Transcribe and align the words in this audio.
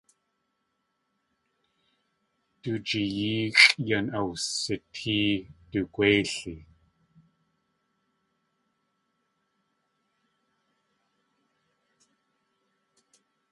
Du 2.63 2.71
jiyeexʼ 2.87 3.59
yan 3.87 4.05
awsitée 4.19 5.35
du 5.71 5.81
gwéili. 5.93 6.55